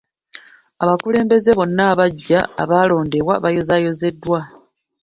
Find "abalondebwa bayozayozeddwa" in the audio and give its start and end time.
2.63-4.39